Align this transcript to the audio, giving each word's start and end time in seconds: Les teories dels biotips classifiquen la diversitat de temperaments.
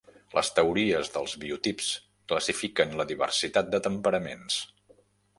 Les 0.35 0.47
teories 0.59 1.09
dels 1.17 1.33
biotips 1.43 1.89
classifiquen 2.33 2.95
la 3.01 3.05
diversitat 3.11 3.69
de 3.75 3.83
temperaments. 3.89 4.57